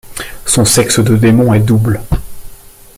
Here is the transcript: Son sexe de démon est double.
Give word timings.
Son 0.47 0.65
sexe 0.65 0.97
de 0.99 1.15
démon 1.15 1.53
est 1.53 1.59
double. 1.59 2.01